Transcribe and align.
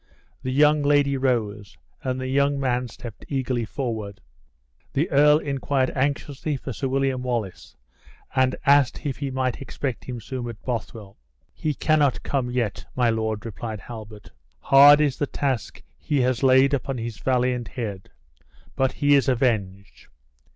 The 0.41 0.49
young 0.51 0.81
lady 0.81 1.15
rose, 1.15 1.77
and 2.01 2.19
the 2.19 2.27
young 2.27 2.59
man 2.59 2.87
stepped 2.87 3.23
eagerly 3.27 3.65
forward. 3.65 4.19
The 4.93 5.11
earl 5.11 5.37
inquired 5.37 5.91
anxiously 5.95 6.57
for 6.57 6.73
Sir 6.73 6.87
William 6.87 7.21
Wallace, 7.21 7.75
and 8.35 8.55
asked 8.65 9.05
if 9.05 9.17
he 9.17 9.29
might 9.29 9.61
expect 9.61 10.05
him 10.05 10.19
soon 10.19 10.49
at 10.49 10.59
Bothwell. 10.63 11.19
"He 11.53 11.75
cannot 11.75 12.15
yet 12.15 12.23
come, 12.23 12.51
my 12.95 13.11
lord," 13.11 13.45
replied 13.45 13.81
Halbert; 13.81 14.31
"hard 14.59 15.01
is 15.01 15.17
the 15.19 15.27
task 15.27 15.83
he 15.99 16.21
has 16.21 16.41
laid 16.41 16.73
upon 16.73 16.97
his 16.97 17.19
valiant 17.19 17.67
head; 17.67 18.09
but 18.75 18.93
he 18.93 19.13
is 19.13 19.29
avenged! 19.29 20.07